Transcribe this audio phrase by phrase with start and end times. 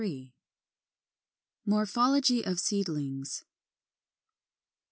[1.63, 3.45] MORPHOLOGY OF SEEDLINGS.